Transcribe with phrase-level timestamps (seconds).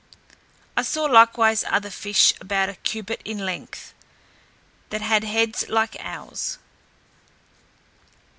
[0.75, 3.93] I saw likewise other fish about a cubit in length,
[4.89, 6.57] that had heads like owls.